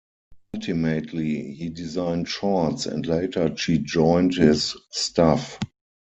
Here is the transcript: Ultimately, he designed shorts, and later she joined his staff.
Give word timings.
Ultimately, 0.55 1.53
he 1.53 1.69
designed 1.69 2.27
shorts, 2.27 2.87
and 2.87 3.05
later 3.05 3.55
she 3.55 3.77
joined 3.77 4.33
his 4.33 4.75
staff. 4.89 5.59